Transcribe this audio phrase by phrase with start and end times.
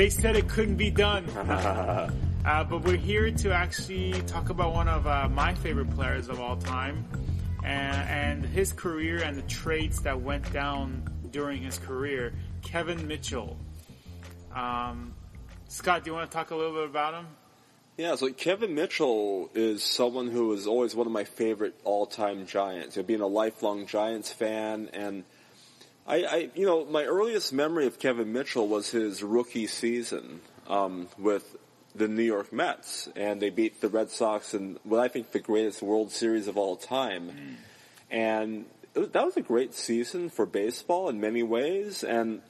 [0.00, 1.28] they said it couldn't be done.
[1.36, 6.40] uh, but we're here to actually talk about one of uh, my favorite players of
[6.40, 7.04] all time,
[7.62, 12.32] and, and his career and the traits that went down during his career.
[12.62, 13.58] Kevin Mitchell.
[14.54, 15.12] Um,
[15.68, 17.26] Scott, do you want to talk a little bit about him?
[17.98, 22.96] Yeah, so Kevin Mitchell is someone who is always one of my favorite all-time Giants.
[22.96, 25.24] You know, being a lifelong Giants fan, and
[26.10, 31.06] I, I, you know, my earliest memory of Kevin Mitchell was his rookie season um,
[31.16, 31.56] with
[31.94, 35.38] the New York Mets, and they beat the Red Sox in what I think the
[35.38, 37.30] greatest World Series of all time.
[37.30, 37.56] Mm.
[38.10, 42.42] And that was a great season for baseball in many ways, and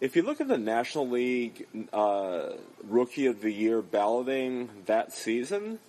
[0.00, 2.50] if you look at the National League uh,
[2.84, 5.80] Rookie of the Year balloting that season,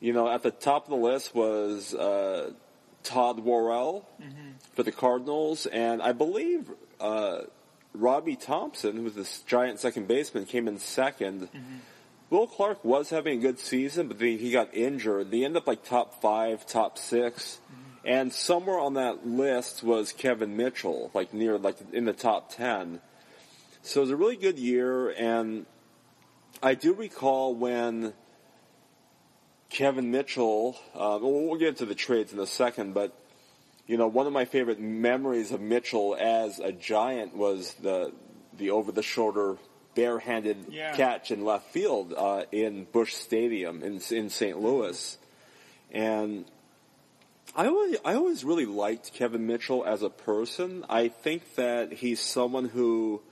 [0.00, 2.52] you know, at the top of the list was uh,
[3.04, 4.50] Todd Worrell mm-hmm.
[4.74, 7.42] for the Cardinals, and I believe uh,
[7.94, 11.76] Robby Thompson, who was this giant second baseman, came in 2nd mm-hmm.
[12.30, 15.30] Will Clark was having a good season, but he got injured.
[15.30, 17.80] They ended up like top five, top 6 mm-hmm.
[18.04, 23.00] and somewhere on that list was Kevin Mitchell, like near, like in the top ten.
[23.82, 25.66] So it was a really good year, and
[26.62, 28.14] I do recall when
[29.74, 30.76] Kevin Mitchell.
[30.94, 33.12] Uh, we'll get into the trades in a second, but
[33.88, 38.12] you know, one of my favorite memories of Mitchell as a Giant was the
[38.56, 39.58] the over the shoulder
[39.96, 40.94] barehanded yeah.
[40.94, 44.58] catch in left field uh, in Busch Stadium in in St.
[44.60, 45.18] Louis,
[45.90, 46.44] and
[47.56, 50.84] I always I always really liked Kevin Mitchell as a person.
[50.88, 53.22] I think that he's someone who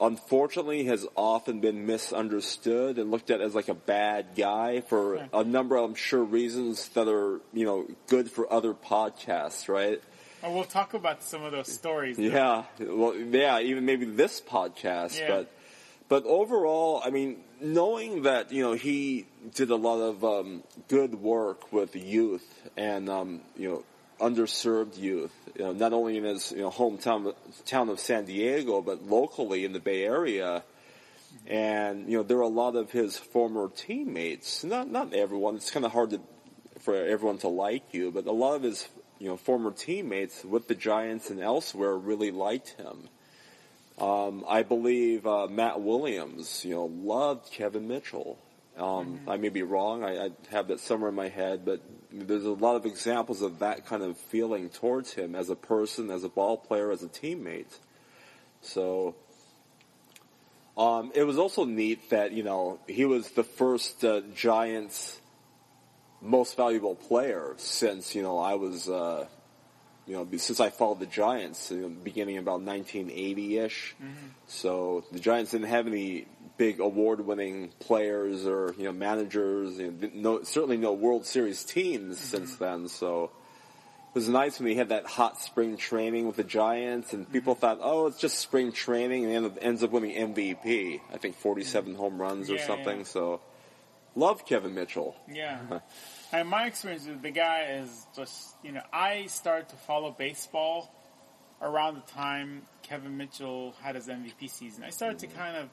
[0.00, 5.44] unfortunately has often been misunderstood and looked at as like a bad guy for a
[5.44, 10.02] number of, I'm sure, reasons that are, you know, good for other podcasts, right?
[10.42, 12.18] And we'll talk about some of those stories.
[12.18, 12.64] Yeah.
[12.78, 15.28] Well, yeah, even maybe this podcast, yeah.
[15.28, 15.52] but,
[16.08, 21.14] but overall, I mean, knowing that, you know, he did a lot of, um, good
[21.14, 22.46] work with youth
[22.76, 23.84] and, um, you know,
[24.20, 27.34] underserved youth, you know, not only in his you know, hometown
[27.64, 30.62] town of San Diego, but locally in the Bay Area.
[31.46, 34.64] And you know, there are a lot of his former teammates.
[34.64, 35.56] Not not everyone.
[35.56, 36.20] It's kind of hard to,
[36.80, 40.68] for everyone to like you, but a lot of his you know former teammates with
[40.68, 43.08] the Giants and elsewhere really liked him.
[43.98, 48.38] Um, I believe uh, Matt Williams, you know, loved Kevin Mitchell.
[48.76, 48.84] Um,
[49.20, 49.30] mm-hmm.
[49.30, 50.04] I may be wrong.
[50.04, 51.80] I, I, have that somewhere in my head, but
[52.20, 56.10] there's a lot of examples of that kind of feeling towards him as a person,
[56.10, 57.78] as a ball player, as a teammate.
[58.62, 59.14] So,
[60.76, 65.20] um, it was also neat that you know he was the first uh, Giants
[66.20, 69.26] most valuable player since you know I was uh,
[70.06, 73.96] you know, since I followed the Giants, you know, beginning about 1980-ish.
[74.00, 74.14] Mm-hmm.
[74.46, 79.78] So the Giants didn't have any big award-winning players or you know managers.
[79.78, 82.36] You know, no, certainly no World Series teams mm-hmm.
[82.36, 82.88] since then.
[82.88, 87.30] So it was nice when he had that hot spring training with the Giants, and
[87.30, 87.60] people mm-hmm.
[87.60, 91.00] thought, oh, it's just spring training, and ends up winning MVP.
[91.12, 92.00] I think 47 mm-hmm.
[92.00, 92.98] home runs yeah, or something.
[92.98, 93.04] Yeah.
[93.04, 93.40] So
[94.14, 95.16] love Kevin Mitchell.
[95.30, 95.80] Yeah.
[96.32, 100.92] And my experience with the guy is just, you know, I started to follow baseball
[101.62, 104.82] around the time Kevin Mitchell had his MVP season.
[104.82, 105.30] I started mm-hmm.
[105.30, 105.68] to kind of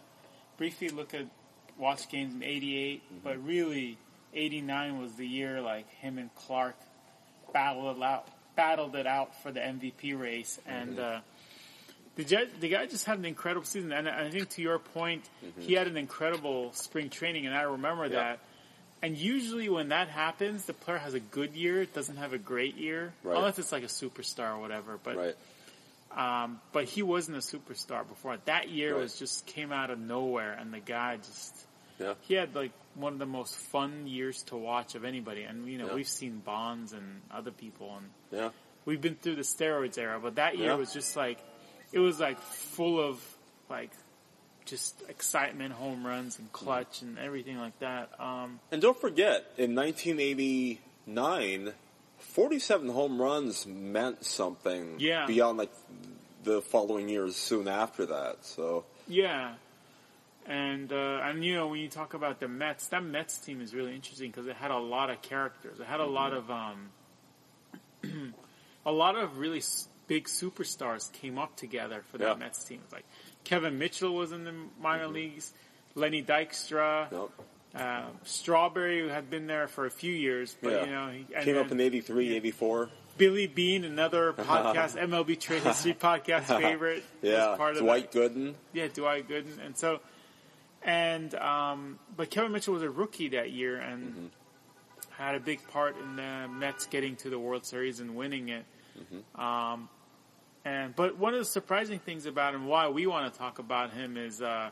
[0.57, 1.25] briefly look at
[1.77, 3.15] watch games in '88, mm-hmm.
[3.23, 3.97] but really
[4.33, 6.75] '89 was the year like him and Clark
[7.53, 11.17] battled it out, battled it out for the MVP race, and mm-hmm.
[11.17, 11.19] uh,
[12.15, 13.91] the the guy just had an incredible season.
[13.91, 15.61] And I think to your point, mm-hmm.
[15.61, 18.39] he had an incredible spring training, and I remember that.
[19.01, 22.77] And usually when that happens, the player has a good year, doesn't have a great
[22.77, 23.35] year, right.
[23.35, 24.97] unless it's like a superstar or whatever.
[25.03, 25.35] But right.
[26.15, 28.37] Um, but he wasn't a superstar before.
[28.45, 29.01] That year right.
[29.01, 31.55] was just came out of nowhere, and the guy just
[31.99, 32.13] yeah.
[32.21, 35.43] he had like one of the most fun years to watch of anybody.
[35.43, 35.95] And you know yeah.
[35.95, 38.49] we've seen Bonds and other people, and yeah.
[38.85, 40.19] we've been through the steroids era.
[40.21, 40.75] But that year yeah.
[40.75, 41.39] was just like
[41.91, 43.19] it was like full of
[43.69, 43.91] like
[44.65, 48.11] just excitement, home runs, and clutch, and everything like that.
[48.19, 51.73] Um, and don't forget, in 1989,
[52.23, 55.25] 47 home runs meant something yeah.
[55.25, 55.71] beyond like
[56.43, 58.45] the following years soon after that.
[58.45, 59.53] So yeah,
[60.45, 63.73] and uh, and you know when you talk about the Mets, that Mets team is
[63.73, 65.79] really interesting because it had a lot of characters.
[65.79, 66.13] It had a mm-hmm.
[66.13, 66.89] lot of um,
[68.85, 69.61] a lot of really
[70.07, 72.35] big superstars came up together for that yeah.
[72.35, 72.81] Mets team.
[72.91, 73.05] Like
[73.43, 75.13] Kevin Mitchell was in the minor mm-hmm.
[75.13, 75.53] leagues,
[75.95, 77.11] Lenny Dykstra.
[77.11, 77.29] Yep.
[77.75, 80.85] Uh, Strawberry had been there for a few years, but yeah.
[80.85, 81.09] you know,
[81.39, 82.89] he came up in 83, 84.
[83.17, 88.11] Billy Beane, another podcast, MLB Trade History podcast favorite, Yeah, part of Dwight.
[88.11, 88.53] Gooden.
[88.73, 90.01] Yeah, Dwight Gooden, and so,
[90.83, 94.25] and um, but Kevin Mitchell was a rookie that year and Mm-hmm.
[95.23, 98.65] had a big part in the Mets getting to the World Series and winning it.
[98.99, 99.41] Mm-hmm.
[99.41, 99.89] Um,
[100.65, 103.91] and but one of the surprising things about him, why we want to talk about
[103.93, 104.69] him, is uh,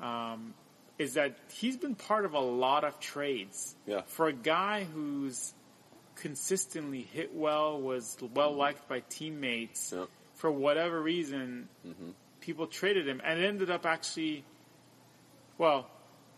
[0.00, 0.54] um,
[0.98, 3.74] is that he's been part of a lot of trades.
[3.86, 4.02] Yeah.
[4.06, 5.52] For a guy who's
[6.14, 10.06] consistently hit well, was well liked by teammates, Yeah.
[10.34, 12.10] for whatever reason, Mm-hmm.
[12.40, 14.44] people traded him, and it ended up actually.
[15.58, 15.88] Well,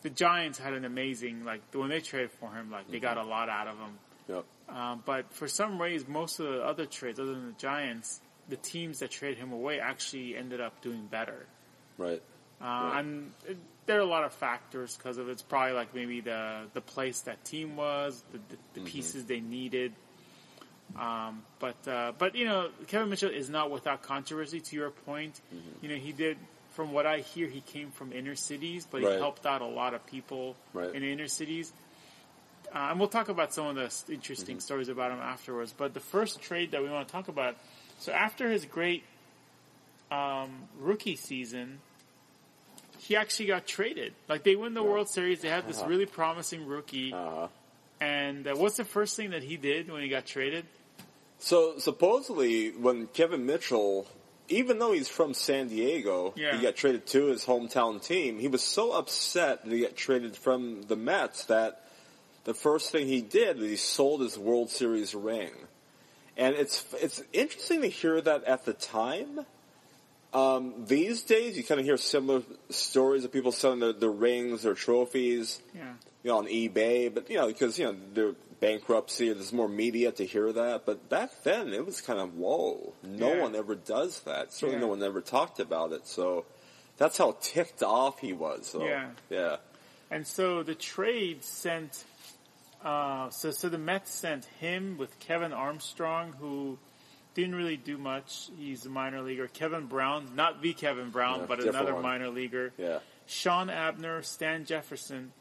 [0.03, 3.27] the Giants had an amazing like when they traded for him, like they got Mm-hmm.
[3.27, 3.99] a lot out of him.
[4.29, 4.45] Yep.
[4.69, 8.57] Um, but for some reason, most of the other trades, other than the Giants, the
[8.57, 11.47] teams that traded him away actually ended up doing better.
[11.97, 12.23] Right.
[12.61, 12.99] Uh, Yeah.
[12.99, 13.57] And it,
[13.87, 15.33] there are a lot of factors because of it.
[15.33, 19.41] it's probably like maybe the the place that team was, the, the, the pieces they
[19.41, 19.93] needed.
[20.99, 24.61] Um, but uh, but you know, Kevin Mitchell is not without controversy.
[24.61, 25.41] To your point,
[25.83, 26.37] you know, he did.
[26.75, 29.95] From what I hear, he came from inner cities, but he helped out a lot
[29.95, 30.95] of people Right.
[30.95, 31.73] in inner cities.
[32.73, 35.75] Uh, and we'll talk about some of the interesting stories about him afterwards.
[35.77, 37.57] But the first trade that we want to talk about,
[37.99, 39.03] so after his great
[40.13, 41.81] um, rookie season,
[43.09, 44.13] he actually got traded.
[44.29, 47.13] Like they win the World Series, they have this really promising rookie.
[47.15, 47.49] Uh,
[48.01, 50.65] And uh, what's the first thing that he did when he got traded?
[51.41, 54.07] so supposedly, when Kevin Mitchell,
[54.49, 56.57] even though he's from San Diego, Yeah.
[56.57, 58.39] he got traded to his hometown team.
[58.39, 61.85] He was so upset that he got traded from the Mets that
[62.45, 65.53] the first thing he did was he sold his World Series ring.
[66.37, 69.47] And it's it's interesting to hear that at the time.
[70.33, 74.67] Um, these days, you kind of hear similar stories of people selling their, their rings,
[74.67, 75.61] or trophies.
[75.75, 75.95] Yeah.
[76.25, 80.11] you know, on eBay, but you know, because you know, they're bankruptcy, there's more media
[80.11, 80.85] to hear that.
[80.85, 82.93] But back then, it was kind of whoa.
[83.05, 83.43] No Yeah.
[83.43, 84.53] one ever does that.
[84.53, 84.81] Certainly, Yeah.
[84.81, 86.07] no one ever talked about it.
[86.09, 86.45] So
[86.97, 88.67] that's how ticked off he was.
[88.67, 89.11] So, Yeah.
[89.31, 89.57] yeah,
[90.11, 92.05] And so the trade sent,
[92.85, 96.79] uh, so so the Mets sent him with Kevin Armstrong, who
[97.43, 98.51] didn't really do much.
[98.59, 99.47] He's a minor leaguer.
[99.47, 102.03] Kevin Brown, not the Kevin Brown, Yeah, but another one.
[102.03, 102.73] minor leaguer.
[102.77, 105.33] yeah, Shawn Abner, Stan Jefferson,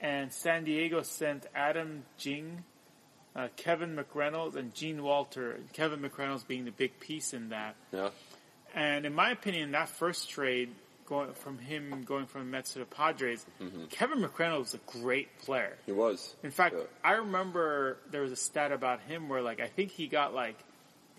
[0.00, 2.64] and San Diego sent Adam Ging,
[3.34, 5.60] uh, Kevin McReynolds, and Gene Walter.
[5.72, 7.76] Kevin McReynolds being the big piece in that.
[7.92, 8.08] yeah,
[8.74, 10.70] And in my opinion, that first trade,
[11.06, 13.46] going from him going from the Mets to the Padres,
[13.90, 15.76] Kevin McReynolds was a great player.
[15.86, 16.34] he was.
[16.42, 16.82] In fact, Yeah.
[17.04, 20.56] I remember there was a stat about him where like I think he got like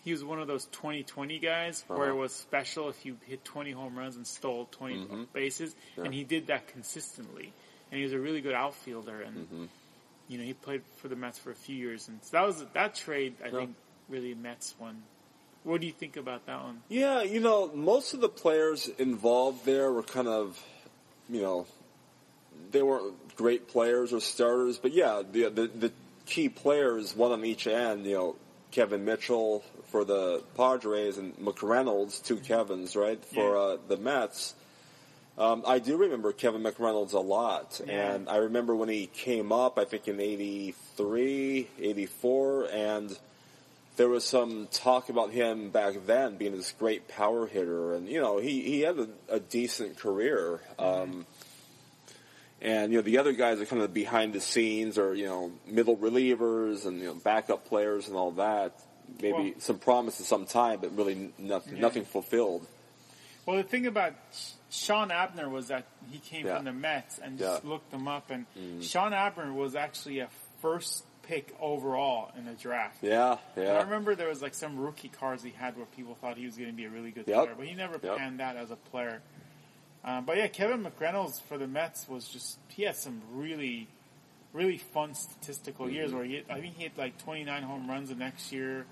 [0.07, 2.21] he was one of those 20-20 guys where it Uh-huh.
[2.21, 5.27] was special if you hit 20 home runs and stole 20 Mhm.
[5.33, 6.05] bases, Yeah.
[6.05, 7.51] and he did that consistently.
[7.91, 9.67] And he was a really good outfielder, and Mhm.
[10.29, 12.65] you know he played for the Mets for a few years, and so that was
[12.73, 13.35] that trade.
[13.43, 13.51] I Yeah.
[13.59, 13.75] think
[14.07, 15.03] really Mets one.
[15.65, 16.83] What do you think about that one?
[16.87, 20.63] Yeah, you know, most of the players involved there were kind of,
[21.27, 21.65] you know,
[22.71, 25.91] they weren't great players or starters, but yeah, the the, the
[26.25, 28.35] key players, one on each end, you know,
[28.71, 33.59] Kevin Mitchell for the Padres and McReynolds, two Kevins, right, for Yeah.
[33.61, 34.53] uh, the Mets.
[35.37, 38.13] Um, I do remember Kevin McReynolds a lot, Yeah.
[38.13, 43.17] and I remember when he came up, I think in 83, 84, and
[43.97, 48.19] there was some talk about him back then being this great power hitter, and you
[48.19, 50.59] know he he had a, a decent career.
[50.79, 51.25] Um,
[52.61, 55.51] and you know the other guys are kind of behind the scenes, or you know
[55.67, 58.73] middle relievers and you know backup players and all that.
[59.21, 61.81] Maybe Well- some promise at some time, but really nothing Yeah.
[61.81, 62.67] nothing fulfilled.
[63.45, 64.13] Well, the thing about
[64.69, 66.55] Shawn Abner was that he came Yeah.
[66.57, 67.69] from the Mets and just Yeah.
[67.69, 68.83] looked them up, and Mm.
[68.83, 70.27] Shawn Abner was actually a
[70.61, 72.97] first pick overall in the draft.
[73.01, 76.37] Yeah, And I remember there was like some rookie cards he had where people thought
[76.37, 77.37] he was going to be a really good Yep.
[77.43, 78.17] player, but he never Yep.
[78.17, 79.21] panned out as a player.
[80.05, 83.87] Um, but yeah, Kevin McReynolds for the Mets was just he had some really,
[84.53, 86.17] really fun statistical years Mm-hmm.
[86.17, 88.85] where he, I think he hit like 29 home runs the next year.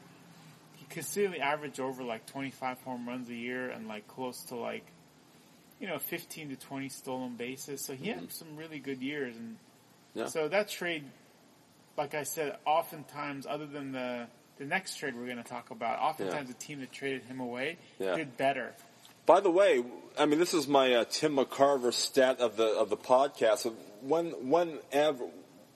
[0.90, 4.86] Consistently averaged over like 25 home runs a year and like close to like,
[5.80, 7.82] you know, 15 to 20 stolen bases.
[7.84, 9.58] So he had some really good years and
[10.16, 10.20] Mm-hmm.
[10.20, 10.26] Yeah.
[10.28, 11.04] so that trade,
[11.98, 14.28] like I said, oftentimes, other than the
[14.58, 16.54] the next trade we're going to talk about, oftentimes Yeah.
[16.58, 18.16] the team that traded him away Yeah.
[18.16, 18.74] did better.
[19.26, 19.84] By the way,
[20.18, 23.70] I mean this is my uh, Tim McCarver stat of the of the podcast.
[24.02, 25.26] When when ever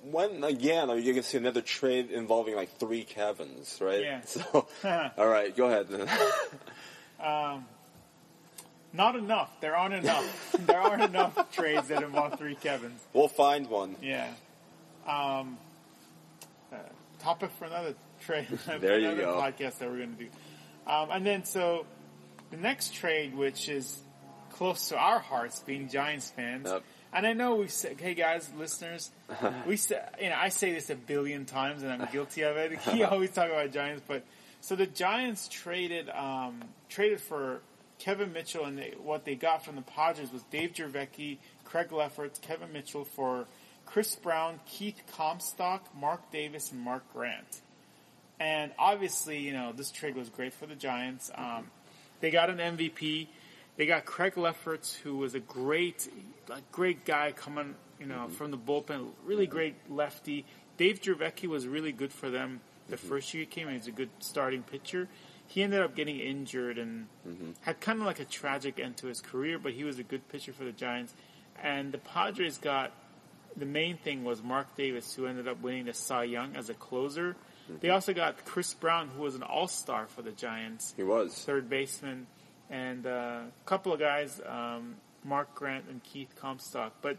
[0.03, 4.01] when again are you going to see another trade involving like three Kevins, right?
[4.01, 4.22] Yeah.
[4.25, 4.68] So,
[5.18, 5.88] all right, go ahead.
[7.22, 7.65] Um,
[8.94, 9.51] not enough.
[9.60, 10.56] There aren't enough.
[10.65, 13.01] there aren't enough trades that involve three Kevins.
[13.12, 13.98] we'll find one.
[14.01, 14.29] Yeah.
[15.06, 15.58] Um,
[16.72, 16.77] uh,
[17.20, 18.48] topic for another trade.
[18.79, 19.34] There you another go.
[19.41, 20.29] podcast that we're going to do.
[20.88, 21.86] Um, and then so
[22.51, 24.00] the next trade, which is
[24.53, 26.68] close to our hearts, being Giants fans.
[26.70, 26.84] Yep.
[27.12, 29.10] And I know we said, hey guys, listeners,
[29.66, 32.80] we say, you know, I say this a billion times, and I'm guilty of it.
[32.94, 34.24] We always talk about Giants, but
[34.62, 37.62] so the Giants traded um, traded for
[37.98, 42.39] Kevin Mitchell, and they, what they got from the Padres was Dave Dravecky, Craig Lefferts,
[42.39, 43.46] Kevin Mitchell for
[43.86, 47.62] Chris Brown, Keith Comstock, Mark Davis, and Mark Grant.
[48.39, 51.30] And obviously, you know, this trade was great for the Giants.
[51.36, 51.72] Um,
[52.22, 53.28] they got an MVP.
[53.80, 56.10] They got Craig Lefferts, who was a great,
[56.50, 58.34] a great guy coming, you know, mm-hmm.
[58.34, 59.12] from the bullpen.
[59.24, 59.56] Really mm-hmm.
[59.56, 60.46] great lefty.
[60.76, 62.60] Dave Dravecky was really good for them
[62.90, 63.08] the mm-hmm.
[63.08, 63.70] first year he came.
[63.70, 65.08] He's a good starting pitcher.
[65.48, 67.08] He ended up getting injured and
[67.62, 70.28] had kind of like a tragic end to his career, but he was a good
[70.28, 71.14] pitcher for the Giants.
[71.64, 72.92] And the Padres got
[73.56, 76.74] the main thing was Mark Davis, who ended up winning the Cy Young as a
[76.74, 77.38] closer.
[77.80, 81.34] They also got Chris Brown, who was an All Star for the Giants, He was.
[81.46, 82.28] third baseman,
[82.70, 86.94] and uh, a couple of guys, um, Mark Grant and Keith Comstock.
[87.02, 87.18] But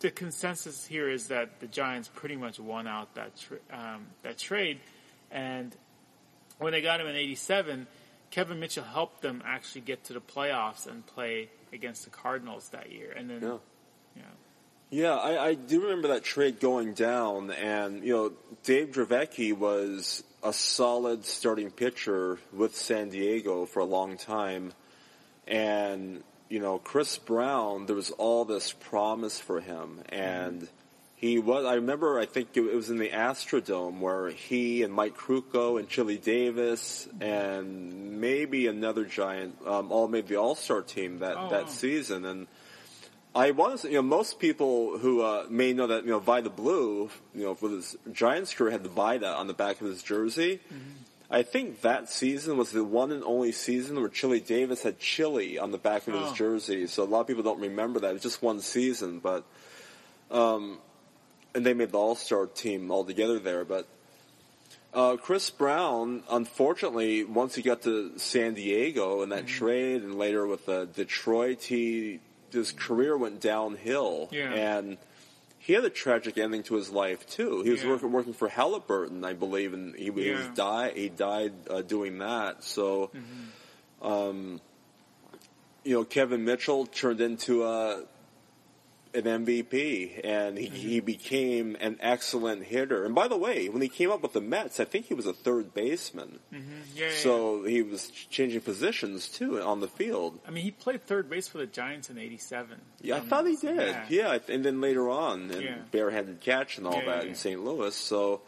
[0.00, 4.38] the consensus here is that the Giants pretty much won out that tra- um, that
[4.38, 4.80] trade,
[5.30, 5.74] and
[6.58, 7.86] when they got him in '87,
[8.30, 12.90] Kevin Mitchell helped them actually get to the playoffs and play against the Cardinals that
[12.92, 13.56] year, and then Yeah.
[14.16, 14.22] yeah.
[14.94, 20.22] Yeah, I, I do remember that trade going down, and you know, Dave Dravecky was
[20.42, 24.72] a solid starting pitcher with San Diego for a long time,
[25.46, 30.68] and you know, Chris Brown, there was all this promise for him, and
[31.16, 31.64] he was.
[31.64, 35.88] I remember, I think it was in the Astrodome where he and Mike Krukow and
[35.88, 41.50] Chili Davis and maybe another giant um, all made the All Star team that Oh,
[41.50, 41.68] that wow.
[41.70, 42.46] season, and.
[43.34, 46.50] I want to, you know, most people who uh, may know that, you know, Vida
[46.50, 50.02] Blue, you know, with his Giants career had the Vida on the back of his
[50.02, 50.60] jersey.
[51.30, 55.58] I think that season was the one and only season where Chili Davis had Chili
[55.58, 56.34] on the back of his Oh.
[56.34, 56.86] jersey.
[56.86, 58.10] So a lot of people don't remember that.
[58.10, 59.44] It was just one season, but,
[60.30, 60.76] um,
[61.54, 63.64] and they made the All Star team all together there.
[63.64, 63.88] But
[64.92, 70.46] uh, Chris Brown, unfortunately, once he got to San Diego in that trade, and later
[70.46, 72.20] with uh, Detroit, he
[72.52, 74.52] his career went downhill, Yeah.
[74.52, 74.98] and
[75.58, 77.62] he had a tragic ending to his life too.
[77.62, 77.90] He was Yeah.
[77.90, 82.18] working working for Halliburton, I believe, and he, he was die he died uh, doing
[82.18, 82.64] that.
[82.64, 83.10] So,
[84.00, 84.60] um,
[85.84, 88.02] you know, Kevin Mitchell turned into a
[89.14, 93.04] an MVP, and he, he became an excellent hitter.
[93.04, 95.26] And by the way, when he came up with the Mets, I think he was
[95.26, 96.38] a third baseman.
[96.50, 96.58] Yeah,
[96.94, 97.14] yeah, yeah.
[97.16, 100.40] So he was changing positions too on the field.
[100.46, 102.80] I mean, he played third base for the Giants in '87.
[103.02, 103.76] Yeah, I Um, thought he did.
[103.76, 104.04] Yeah.
[104.08, 105.74] Yeah, and then later on, and Yeah.
[105.90, 107.34] barehanded catch and all Yeah, that yeah, in.
[107.34, 107.62] St.
[107.62, 107.94] Louis.
[107.94, 108.40] So,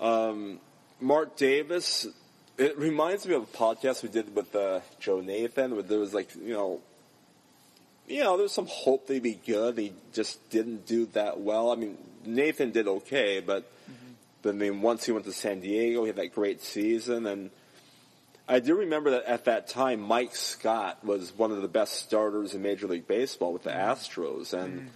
[0.00, 0.60] um,
[1.00, 2.06] Mark Davis.
[2.58, 6.12] It reminds me of a podcast we did with uh, Joe Nathan, where there was
[6.12, 6.80] like you know,
[8.08, 9.78] you know, there's some hope they'd be good.
[9.78, 11.70] He just didn't do that well.
[11.70, 14.12] I mean, Nathan did okay, but Mm-hmm.
[14.42, 17.50] but I mean, once he went to San Diego, he had that great season, and
[18.46, 22.54] I do remember that at that time, Mike Scott was one of the best starters
[22.54, 24.90] in Major League Baseball with the Astros, and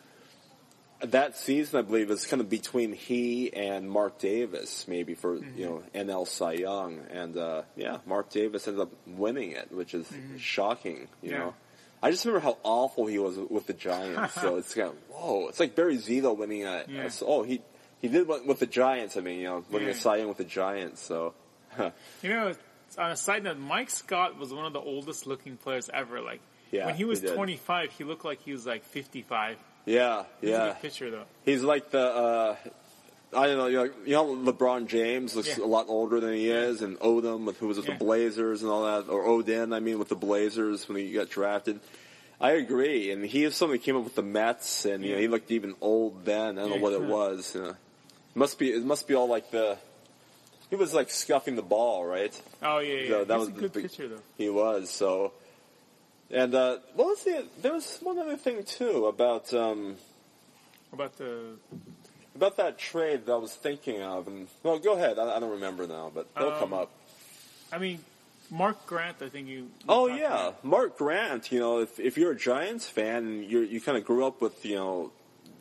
[1.01, 5.65] that season, I believe, is kind of between he and Mark Davis, maybe for you
[5.67, 10.07] know NL Cy Young, and uh, yeah, Mark Davis ended up winning it, which is
[10.39, 11.09] shocking.
[11.23, 11.39] You Yeah.
[11.39, 11.55] know,
[12.03, 14.35] I just remember how awful he was with the Giants.
[14.35, 17.07] so it's kind of whoa, it's like Barry Zito winning a, Yeah.
[17.09, 17.61] a- oh he
[18.01, 19.17] he did win with the Giants.
[19.17, 19.95] I mean, you know, winning Yeah.
[19.95, 21.01] a Cy Young with the Giants.
[21.03, 21.35] So
[22.23, 22.55] You know,
[22.99, 26.21] on a side note, Mike Scott was one of the oldest looking players ever.
[26.21, 26.41] Like
[26.73, 29.59] Yeah, when he was he 25, he looked like he was like 55.
[29.87, 30.67] yeah, He's a yeah.
[30.73, 31.25] good pitcher though.
[31.45, 32.57] He's like the, uh,
[33.35, 35.65] I don't know, you know, you know LeBron James looks Yeah.
[35.65, 37.95] a lot older than he is, and Odom, with, who was with Yeah.
[37.95, 41.31] the Blazers and all that, or Oden, I mean, with the Blazers when he got
[41.31, 41.81] drafted.
[42.41, 45.19] I agree, and he is somebody who came up with the Mets, and you know,
[45.21, 46.59] he looked even old then.
[46.59, 47.55] I don't know what it was.
[47.55, 47.69] You know.
[47.71, 47.77] It
[48.37, 49.79] must be, it must be all like the,
[50.69, 52.39] he was like scuffing the ball, right?
[52.63, 53.09] Oh yeah, yeah.
[53.09, 54.23] So that He's was a good big- pitcher though.
[54.37, 55.33] He was so.
[56.31, 57.45] And uh, what was the?
[57.63, 59.97] There was one other thing too about um,
[60.93, 61.57] About the
[62.35, 64.27] about that trade that I was thinking of.
[64.29, 65.19] And well, go ahead.
[65.19, 66.91] I, I don't remember now, but they'll Um, come up.
[67.73, 67.99] I mean,
[68.51, 69.17] Mark Grant.
[69.23, 69.69] I think you.
[69.89, 70.65] Oh yeah, about.
[70.65, 71.51] Mark Grant.
[71.53, 74.41] You know, if if you're a Giants fan, and you you kind of grew up
[74.41, 75.13] with you know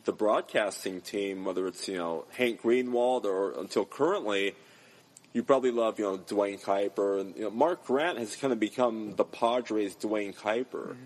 [0.04, 4.54] the broadcasting team, whether it's you know Hank Greenwald or until currently,
[5.32, 8.60] you probably love you know Duane Kuiper and you know Mark Grant has kind of
[8.60, 10.96] become the Padres Duane Kuiper.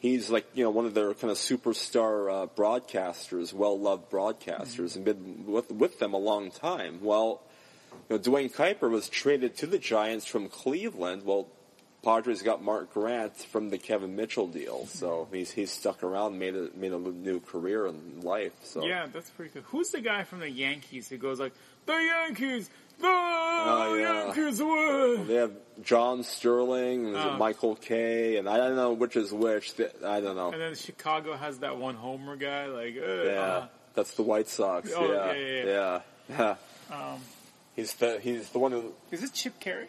[0.00, 4.96] He's like you know one of their kind of superstar uh, broadcasters, well loved broadcasters,
[4.96, 7.00] and been with with them a long time.
[7.02, 7.42] Well,
[8.08, 11.24] you know, Duane Kuiper was traded to the Giants from Cleveland.
[11.24, 11.48] Well,
[12.02, 16.56] Padres got Mark Grant from the Kevin Mitchell deal, so he's he's stuck around, made
[16.56, 18.54] a made a new career in life.
[18.62, 19.62] So Yeah, that's pretty cool.
[19.66, 21.52] Who's the guy from the Yankees who goes like,
[21.84, 22.70] "The Yankees,
[23.02, 24.26] Oh, yeah.
[24.26, 25.26] Yankees win"?
[25.26, 25.52] they have
[25.82, 27.36] John Sterling, and Oh.
[27.36, 29.72] Michael Kay, and I don't know which is which.
[30.04, 30.52] I don't know.
[30.52, 34.48] And then Chicago has that one homer guy, like, uh, Yeah, uh, that's the White
[34.48, 34.90] Sox.
[34.94, 36.56] Oh, yeah, yeah, yeah,
[36.90, 37.12] yeah.
[37.12, 37.20] um,
[37.76, 38.92] He's the he's the one who.
[39.10, 39.86] is it Chip Caray?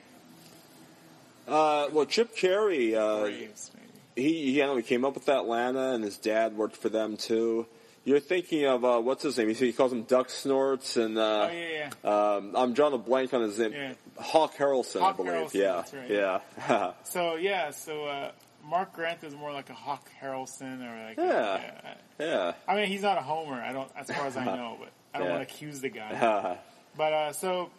[1.48, 2.96] Uh, well, Chip Caray.
[2.96, 4.28] Uh, Braves, maybe.
[4.30, 7.18] he he, I know, he came up with Atlanta, and his dad worked for them
[7.18, 7.66] too.
[8.04, 9.50] You're thinking of uh, what's his name?
[9.50, 12.10] He, he calls him Duck Snorts, and uh, Oh yeah, yeah.
[12.36, 13.74] um, I'm drawing a blank on his name.
[13.74, 13.94] Yeah.
[14.18, 15.34] Hawk Harrelson, Hawk I believe.
[15.52, 15.54] Harrelson,
[16.10, 16.42] yeah, right.
[16.70, 18.32] yeah, So yeah, so uh,
[18.68, 21.18] Mark Grant is more like a Hawk Harrelson or like.
[21.18, 21.94] Yeah.
[22.20, 22.54] yeah.
[22.68, 23.62] I mean, he's not a homer.
[23.62, 26.58] I don't, as far as I know, but I don't want to accuse the guy.
[26.98, 27.70] But uh, so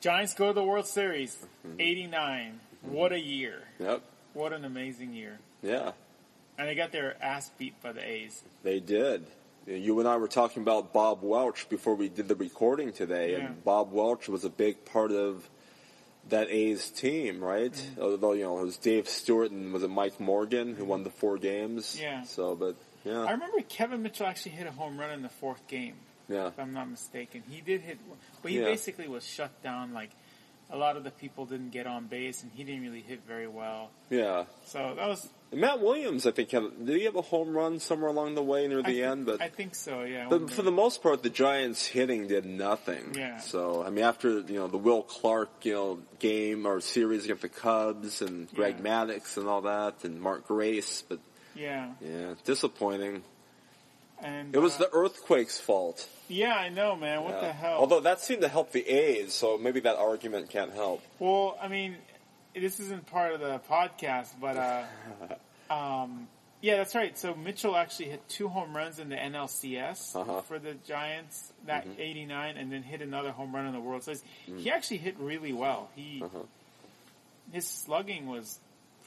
[0.00, 1.80] Giants go to the World Series, Mm-hmm.
[1.80, 2.60] '89.
[2.82, 3.62] What a year!
[3.78, 4.02] yep,
[4.34, 5.38] What an amazing year!
[5.62, 5.92] yeah.
[6.58, 8.42] And they got their ass beat by the A's.
[8.62, 9.26] They did.
[9.66, 13.46] You and I were talking about Bob Welch before we did the recording today, Yeah.
[13.46, 15.48] and Bob Welch was a big part of
[16.28, 17.72] that A's team, right?
[17.72, 18.00] Mm-hmm.
[18.02, 21.10] Although you know it was Dave Stewart and was it Mike Morgan who won the
[21.10, 21.98] four games?
[22.00, 22.22] Yeah.
[22.24, 25.66] So, but yeah, I remember Kevin Mitchell actually hit a home run in the fourth
[25.66, 25.94] game,
[26.28, 27.42] yeah, if I'm not mistaken.
[27.48, 27.98] He did hit,
[28.42, 28.64] but he Yeah.
[28.66, 29.92] basically was shut down.
[29.94, 30.10] Like
[30.70, 33.48] a lot of the people didn't get on base, and he didn't really hit very
[33.48, 33.90] well.
[34.10, 34.44] yeah.
[34.66, 38.10] So that was Matt Williams, I think, had, did he have a home run somewhere
[38.10, 39.26] along the way near the thi- end?
[39.26, 40.02] But I think so.
[40.02, 40.26] Yeah.
[40.28, 43.14] But for the most part, the Giants hitting did nothing.
[43.16, 43.38] Yeah.
[43.38, 47.42] So I mean, after you know the Will Clark you know game or series against
[47.42, 48.82] the Cubs and Greg Yeah.
[48.82, 51.18] Maddox and all that and Mark Grace, but
[51.54, 53.22] yeah, yeah, disappointing.
[54.22, 56.08] and It was uh, the earthquake's fault.
[56.28, 56.54] yeah.
[56.54, 57.22] I know, man.
[57.22, 57.40] What Yeah.
[57.48, 57.76] the hell?
[57.78, 61.02] Although that seemed to help the A's, so maybe that argument can't help.
[61.18, 61.96] Well, I mean,
[62.54, 64.84] this isn't part of the podcast, but uh,
[65.74, 66.28] um,
[66.60, 67.16] yeah, that's right.
[67.18, 70.40] So Mitchell actually hit two home runs in the NLCS Uh-huh.
[70.42, 74.22] for the Giants that '89, and then hit another home run in the World Series.
[74.48, 74.60] Mm.
[74.60, 75.90] He actually hit really well.
[75.94, 76.38] He Uh-huh.
[77.52, 78.58] his slugging was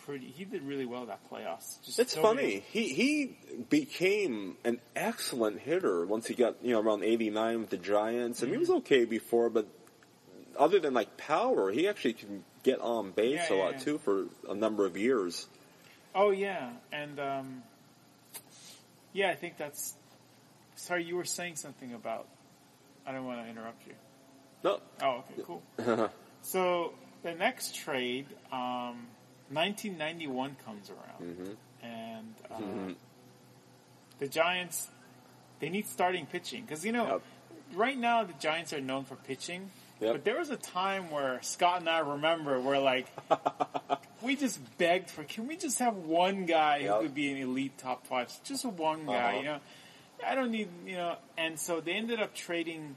[0.05, 0.27] pretty.
[0.27, 1.83] He did really well that playoffs.
[1.83, 2.63] Just It's nobody- funny.
[2.71, 3.37] He he
[3.69, 8.41] became an excellent hitter once he got you know around eighty nine with the Giants.
[8.43, 9.67] I mean, he was okay before, but
[10.57, 13.79] other than like power, he actually can get on base Yeah, a yeah, lot yeah.
[13.79, 15.47] too for a number of years.
[16.13, 17.63] Oh yeah, and um,
[19.13, 19.95] yeah, I think that's.
[20.75, 22.27] Sorry, you were saying something about.
[23.05, 23.93] I don't want to interrupt you.
[24.63, 25.61] No, Oh, okay, cool.
[26.41, 29.07] so the next trade, um,
[29.49, 31.55] 1991 comes around, Mhm.
[31.83, 32.95] and uh, Mhm.
[34.19, 34.89] the Giants
[35.59, 37.21] they need starting pitching because you know Yep.
[37.73, 40.13] right now the Giants are known for pitching, Yep.
[40.13, 43.07] but there was a time where Scott and I remember where like
[44.21, 46.95] we just begged for can we just have one guy Yep.
[46.95, 49.37] who could be an elite top five, just one guy, Uh-huh.
[49.37, 49.59] you know.
[50.25, 52.95] I don't need you know, and so they ended up trading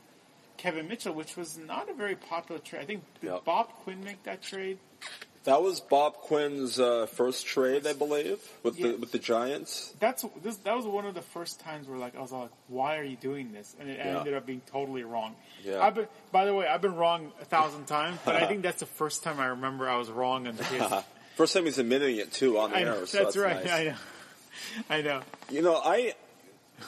[0.56, 2.82] Kevin Mitchell, which was not a very popular trade.
[2.82, 3.44] I think did Yep.
[3.44, 4.78] Bob Quinn make that trade?
[5.44, 8.88] That was Bob Quinn's uh, first trade, I believe, with Yeah.
[8.88, 9.92] the with the Giants.
[9.98, 10.56] That's this.
[10.58, 13.16] That was one of the first times where like I was like, "Why are you
[13.16, 14.18] doing this?" And it Yeah.
[14.18, 15.34] ended up being totally wrong.
[15.64, 15.80] Yeah.
[15.82, 18.80] I've been, by the way, I've been wrong a thousand times, but I think that's
[18.80, 20.56] the first time I remember I was wrong on.
[21.36, 22.84] First time he's admitting it too on I air.
[22.86, 23.64] know, so that's, that's right.
[23.64, 23.70] nice.
[23.70, 23.96] I know.
[24.90, 25.20] I know.
[25.50, 26.14] You know, I.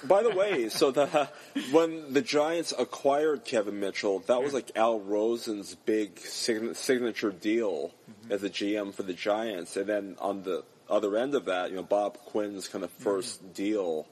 [0.04, 1.28] By the way, so the
[1.70, 7.92] when the Giants acquired Kevin Mitchell, that was like Al Rosen's big sign- signature deal
[8.30, 11.76] as a GM for the Giants, and then on the other end of that, you
[11.76, 14.06] know, Bob Quinn's kind of 1st deal,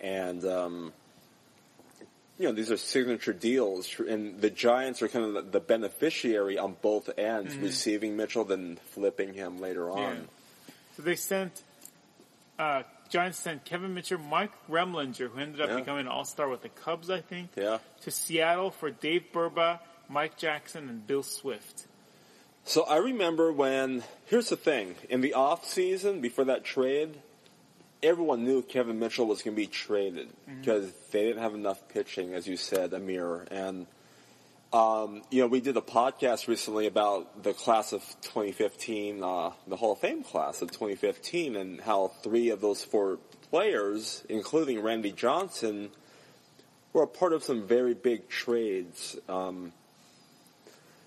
[0.00, 0.92] and um,
[2.38, 6.76] you know, these are signature deals, and the Giants are kind of the, beneficiary on
[6.82, 10.16] both ends, receiving Mitchell, then flipping him later on.
[10.16, 10.72] Yeah.
[10.96, 11.62] So they sent.
[12.58, 12.82] Uh,
[13.14, 15.76] Giants sent Kevin Mitchell, Mike Remlinger, who ended up Yeah.
[15.76, 17.78] becoming an All-Star with the Cubs, I think, Yeah.
[18.00, 21.86] to Seattle for Dave Burba, Mike Jackson, and Bill Swift.
[22.64, 27.22] So I remember when here's the thing in the off season before that trade,
[28.02, 30.58] everyone knew Kevin Mitchell was going to be traded mm-hmm.
[30.58, 33.46] because they didn't have enough pitching, as you said, Amir.
[33.48, 33.86] And
[34.74, 39.76] um, you know, we did a podcast recently about the class of 2015, uh, the
[39.76, 43.18] Hall of Fame class of 2015, and how three of those four
[43.50, 45.90] players, including Randy Johnson,
[46.92, 49.16] were a part of some very big trades.
[49.28, 49.72] Um,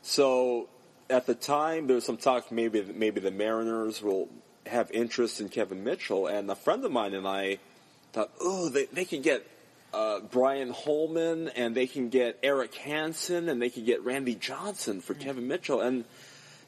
[0.02, 0.70] so
[1.10, 4.30] at the time, there was some talk maybe maybe the Mariners will
[4.66, 7.60] have interest in Kevin Mitchell, and a friend of mine and I
[8.14, 9.46] thought, oh, they they could get
[9.94, 15.02] uh, Brian Holman, and they can get Erik Hanson, and they can get Randy Johnson
[15.02, 16.06] for Kevin Mitchell, and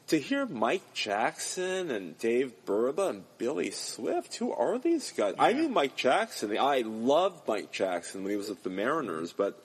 [0.08, 5.34] to hear Mike Jackson and Dave Burba and Billy Swift, who are these guys?
[5.38, 5.56] I Yeah.
[5.60, 6.56] knew Mike Jackson.
[6.58, 9.62] I loved Mike Jackson when he was with the Mariners, but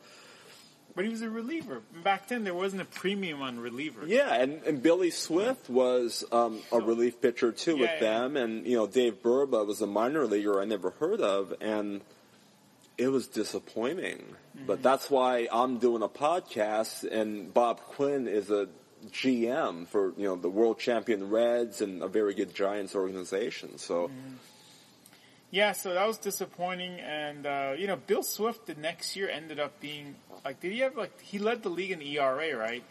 [0.95, 1.81] But he was a reliever.
[2.03, 4.07] Back then, there wasn't a premium on relievers.
[4.07, 8.19] yeah, and, and Billy Swift was um, a relief pitcher too with Yeah, yeah.
[8.19, 12.01] them, and you know Dave Burba was a minor leaguer I never heard of, and
[12.97, 14.19] it was disappointing.
[14.19, 14.65] Mm-hmm.
[14.65, 18.67] But that's why I'm doing a podcast, and Bob Quinn is a
[19.11, 23.77] GM for you know the world champion Reds and a very good Giants organization.
[23.77, 24.35] So Mm-hmm.
[25.51, 26.99] Yeah, so that was disappointing.
[26.99, 30.79] And, uh, you know, Bill Swift the next year ended up being, like, did he
[30.79, 32.83] have, like, he led the league in ERA, right?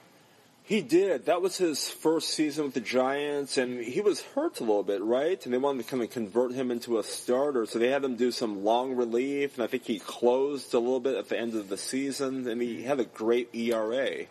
[0.66, 1.26] He did.
[1.26, 5.02] That was his first season with the Giants, and he was hurt a little bit,
[5.02, 5.42] right?
[5.44, 8.16] And they wanted to kind of convert him into a starter, so they had him
[8.16, 11.54] do some long relief, and I think he closed a little bit at the end
[11.54, 14.24] of the season, and he had a great ERA.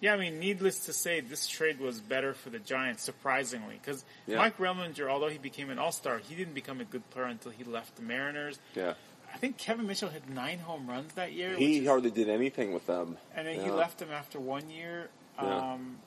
[0.00, 3.80] Yeah, I mean, needless to say, this trade was better for the Giants, surprisingly.
[3.84, 4.36] Because Yeah.
[4.36, 7.50] Mike Remlinger, although he became an all star, he didn't become a good player until
[7.50, 8.60] he left the Mariners.
[8.76, 8.94] Yeah.
[9.34, 11.56] I think Kevin Mitchell had nine home runs that year.
[11.56, 13.18] He is- hardly did anything with them.
[13.34, 15.08] and then he left them after one year.
[15.40, 15.72] Yeah.
[15.72, 15.98] Um,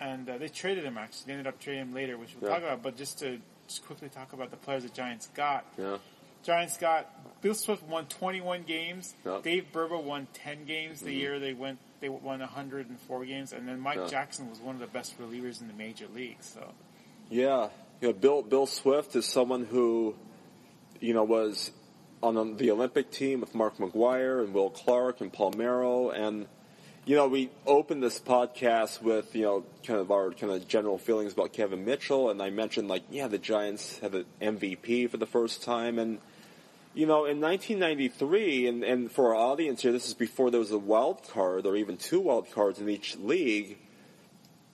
[0.00, 1.26] and uh, they traded him, actually.
[1.26, 2.56] They ended up trading him later, which we'll Yeah.
[2.58, 2.82] talk about.
[2.82, 5.64] But just to just quickly talk about the players the Giants got.
[5.78, 5.98] Yeah.
[6.42, 9.14] Giants got Bill Swift won 21 games.
[9.24, 9.42] Yep.
[9.44, 11.78] Dave Burba won 10 games the year they went.
[12.00, 14.06] They won 104 games, and then Mike Yeah.
[14.08, 16.46] Jackson was one of the best relievers in the major leagues.
[16.46, 16.72] So
[17.30, 17.68] Yeah,
[18.00, 20.16] you know, Bill Bill Swift is someone who,
[20.98, 21.70] you know, was
[22.24, 26.48] on the Olympic team with Mark McGwire and Will Clark and Paul Merrill, and
[27.04, 30.98] you know, we opened this podcast with you know kind of our kind of general
[30.98, 35.16] feelings about Kevin Mitchell, and I mentioned like, yeah, the Giants had an MVP for
[35.16, 36.18] the first time, and
[36.94, 40.70] you know, in 1993, and, and for our audience here, this is before there was
[40.70, 43.78] a wild card or even two wild cards in each league.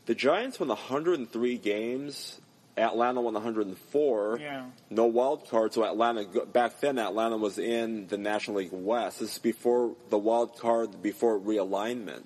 [0.06, 2.40] The Giants won 103 games.
[2.78, 4.38] Atlanta won 104.
[4.40, 9.20] yeah, No wild card, so Atlanta back then Atlanta was in the National League West.
[9.20, 12.22] This is before the wild card, before realignment.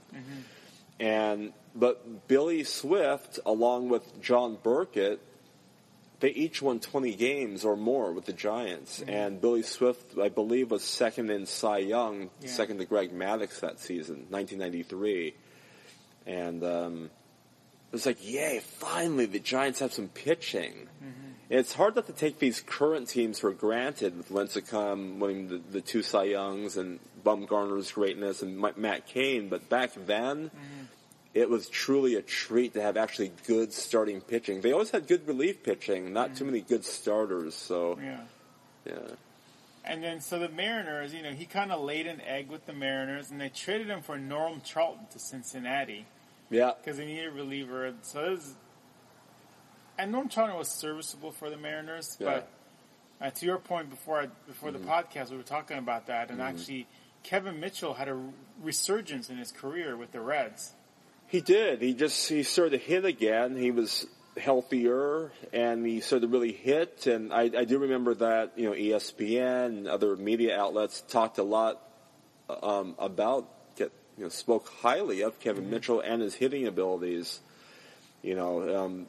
[1.01, 5.21] And but Billy Swift, along with John Burkett,
[6.21, 9.03] they each won 20 games or more with the Giants.
[9.09, 12.49] And Billy Swift, I believe, was second in Cy Young, Yeah.
[12.49, 15.35] second to Greg Maddux that season, 1993.
[16.27, 17.11] And um,
[17.93, 20.73] it was like, yay, finally the Giants have some pitching.
[20.73, 21.29] Mm-hmm.
[21.51, 25.81] It's hard not to take these current teams for granted with Lincecum winning the, the
[25.83, 30.85] two Cy Youngs and Bumgarner's greatness and Matt Cain, but back then, mm-hmm.
[31.35, 34.63] it was truly a treat to have actually good starting pitching.
[34.63, 36.47] They always had good relief pitching, not too mm-hmm.
[36.47, 37.55] many good starters.
[37.55, 38.21] So yeah.
[38.87, 39.15] yeah,
[39.85, 42.73] And then so the Mariners, you know, he kind of laid an egg with the
[42.73, 46.07] Mariners, and they traded him for Norm Charlton to Cincinnati.
[46.53, 47.93] Yeah, because they needed a reliever.
[48.03, 48.55] So it was,
[49.99, 52.27] and Norm Charlton was serviceable for the Mariners, Yeah.
[52.29, 52.41] Mm-hmm.
[53.21, 56.31] but uh, to your point before I, before the podcast, we were talking about that,
[56.31, 56.87] and actually,
[57.23, 58.19] Kevin Mitchell had a
[58.62, 60.73] resurgence in his career with the Reds.
[61.29, 61.81] he did.
[61.83, 63.57] He just he started to hit again.
[63.57, 67.07] He was healthier and he started to really hit.
[67.07, 71.43] And I, I do remember that you know ESPN and other media outlets talked a
[71.43, 71.81] lot
[72.62, 73.49] um, about
[74.23, 75.73] you know spoke highly of Kevin mm-hmm.
[75.73, 77.41] Mitchell and his hitting abilities.
[78.23, 79.07] You know, um,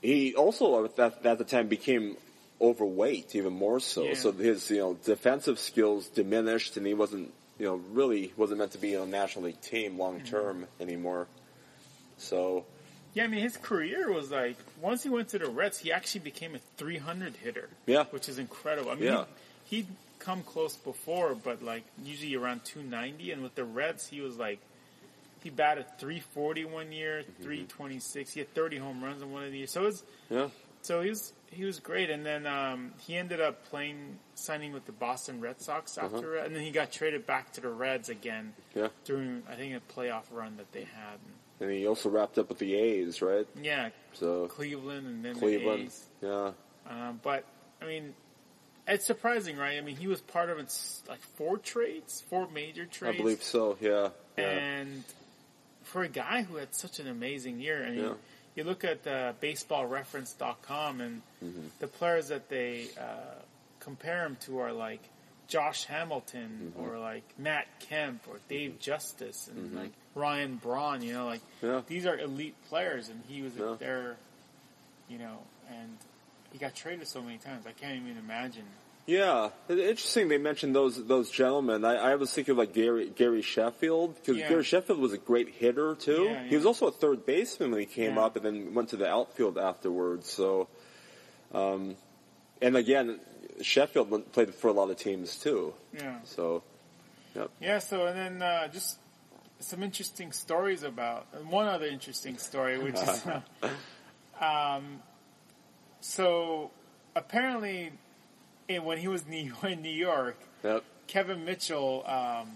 [0.00, 2.16] he also uh, at, that, at the time became
[2.58, 4.04] overweight even more so.
[4.04, 4.14] Yeah.
[4.14, 8.72] So his you know defensive skills diminished, and he wasn't you know really wasn't meant
[8.72, 10.28] to be on a national league team long mm-hmm.
[10.28, 11.26] term anymore.
[12.16, 12.64] So
[13.12, 16.22] Yeah, I mean his career was like once he went to the Reds, he actually
[16.22, 17.68] became a 300 hitter.
[17.84, 18.04] Yeah.
[18.04, 18.92] which is incredible.
[18.92, 19.24] I mean, Yeah.
[19.66, 19.86] he, he'd
[20.22, 24.60] come close before, but like usually around 290, and with the Reds, he was like
[25.42, 28.32] he batted 340 one year, 326.
[28.32, 29.72] He had 30 home runs in one of the years.
[29.72, 30.48] So it was yeah,
[30.82, 34.86] So he was he was great, and then um, he ended up playing, signing with
[34.86, 38.54] the Boston Red Sox after, and then he got traded back to the Reds again
[38.74, 38.88] yeah.
[39.04, 41.18] during I think a playoff run that they had.
[41.60, 43.46] And he also wrapped up with the A's, right?
[43.60, 46.06] Yeah, So Cleveland and then the Cleveland, A's.
[46.20, 46.50] yeah,
[46.88, 47.44] Um, but
[47.80, 48.14] I mean,
[48.88, 49.78] it's surprising, right?
[49.78, 53.14] I mean, he was part of it's like four trades, four major trades.
[53.18, 53.76] I believe so.
[53.80, 55.04] Yeah, yeah, and
[55.84, 58.14] for a guy who had such an amazing year, I mean, Yeah.
[58.54, 61.66] you look at uh, baseballreference.com and Mm-hmm.
[61.80, 63.34] the players that they uh,
[63.80, 65.00] compare him to are like
[65.48, 66.82] Josh Hamilton Mm-hmm.
[66.82, 71.82] or like Matt Kemp or Dave Justice and like Ryan Braun, you know, like Yeah.
[71.86, 73.74] these are elite players and he was Yeah.
[73.78, 74.16] there,
[75.08, 75.98] you know, and
[76.52, 77.66] he got traded so many times.
[77.66, 78.64] I can't even imagine
[79.06, 80.28] Yeah, interesting.
[80.28, 81.84] They mentioned those those gentlemen.
[81.84, 84.48] I, I was thinking of like Gary Gary Sheffield because Yeah.
[84.48, 86.28] Gary Sheffield was a great hitter too.
[86.30, 88.24] Yeah, He was also a third baseman when he came Yeah.
[88.24, 90.30] up, and then went to the outfield afterwards.
[90.30, 90.68] So,
[91.52, 91.96] um,
[92.60, 93.18] and again,
[93.60, 95.74] Sheffield went, played for a lot of teams too.
[95.92, 96.18] Yeah.
[96.24, 96.62] So,
[97.60, 98.98] Yeah, so and then uh, just
[99.58, 103.40] some interesting stories about and one other interesting story, which is uh,
[104.40, 105.00] um,
[106.02, 106.70] so
[107.16, 107.92] apparently
[108.68, 110.84] in, when he was New, in New York, yep.
[111.06, 112.50] Kevin Mitchell um,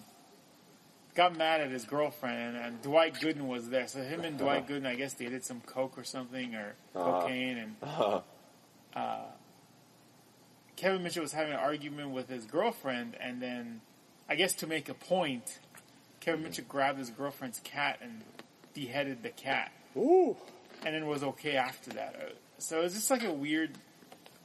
[1.14, 3.86] got mad at his girlfriend, and, and Dwight Gooden was there.
[3.88, 7.20] So him and Dwight Gooden, I guess they did some coke or something or Uh-huh.
[7.22, 8.20] cocaine, and Uh,
[8.98, 9.18] uh,
[10.76, 13.80] Kevin Mitchell was having an argument with his girlfriend, and then
[14.28, 15.58] I guess to make a point,
[16.20, 18.22] Kevin Mitchell grabbed his girlfriend's cat and
[18.74, 20.36] beheaded the cat, ooh.
[20.84, 22.34] and then was okay after that.
[22.58, 23.70] So it's just like a weird,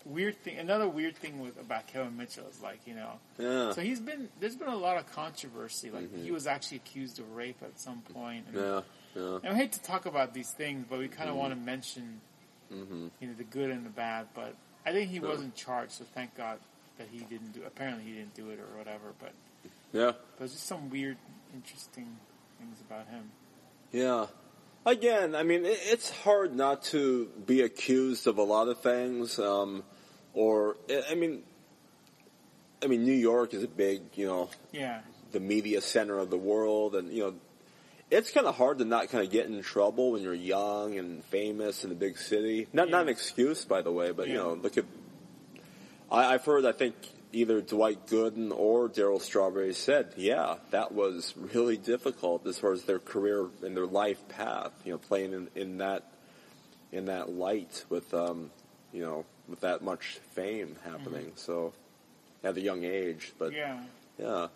[0.06, 0.58] weird thing.
[0.58, 3.14] Another weird thing with about Kevin Mitchell is like you know.
[3.38, 3.72] Yeah.
[3.74, 5.90] So he's been there's been a lot of controversy.
[5.92, 6.24] Like Mhm.
[6.24, 8.46] he was actually accused of rape at some point.
[8.48, 8.82] And, Yeah.
[9.16, 9.40] Yeah.
[9.44, 12.22] and I hate to talk about these things, but we kind of want to mention
[12.70, 14.28] hmm you know the good and the bad.
[14.34, 15.28] But I think he Yeah.
[15.28, 16.60] wasn't charged, so thank God
[16.98, 17.64] that he didn't do.
[17.66, 19.14] Apparently, he didn't do it or whatever.
[19.20, 19.34] But
[19.94, 20.14] Yeah.
[20.38, 21.18] there's just some weird,
[21.54, 22.18] interesting
[22.58, 23.32] things about him.
[23.92, 24.28] Yeah.
[24.86, 29.38] Again, I mean, it, it's hard not to be accused of a lot of things.
[29.38, 29.84] Um,
[30.34, 31.44] or, I I mean,
[32.84, 36.38] I mean, New York is a big, you know, Yeah, the media center of the
[36.38, 37.34] world, and you know,
[38.10, 41.24] it's kind of hard to not kind of get in trouble when you're young and
[41.26, 42.68] famous in a big city.
[42.74, 44.86] Not not an excuse, by the way, but you know, look at.
[46.12, 46.96] I, I've heard, I think
[47.34, 52.84] either Dwight Gooden or Darryl Strawberry said, yeah, that was really difficult as far as
[52.84, 54.72] their career and their life path.
[54.86, 56.04] You know, playing in, in that
[56.92, 58.52] in that light with um,
[58.92, 61.32] you know, with that much fame happening.
[61.36, 61.74] So
[62.44, 63.80] at a young age, but yeah.
[64.18, 64.48] yeah.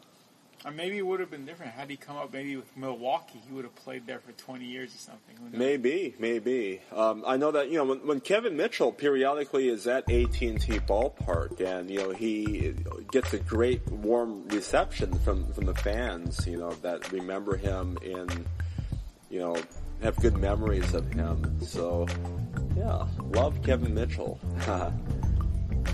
[0.65, 3.39] Or maybe it would have been different had he come up maybe with Milwaukee.
[3.47, 5.35] He would have played there for 20 years or something.
[5.51, 6.81] Maybe, maybe.
[6.91, 10.59] Um, I know that you know when, when Kevin Mitchell periodically is at AT and
[10.59, 12.73] T ballpark, and you know he
[13.11, 16.47] gets a great warm reception from from the fans.
[16.47, 18.27] You know that remember him in,
[19.29, 19.55] you know,
[20.01, 21.61] have good memories of him.
[21.61, 22.07] So,
[22.75, 24.39] yeah, love Kevin Mitchell.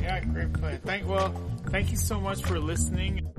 [0.02, 0.80] Yeah, great play.
[0.84, 1.32] Thank well,
[1.70, 3.32] thank you so much for listening.